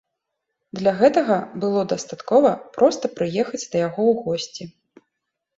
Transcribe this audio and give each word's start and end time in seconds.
Для 0.79 0.93
гэтага 1.01 1.35
было 1.65 1.83
дастаткова 1.93 2.53
проста 2.79 3.05
прыехаць 3.19 3.63
да 3.71 3.77
яго 3.87 4.01
ў 4.11 4.13
госці. 4.27 4.63